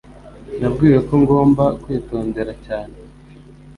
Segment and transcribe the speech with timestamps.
[0.59, 2.95] Nabwiwe ko ngomba kwitondera cyane.